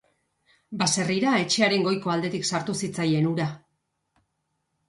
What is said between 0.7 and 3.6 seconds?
Baserrira etxearen goiko aldetik sartu zitzaien ura.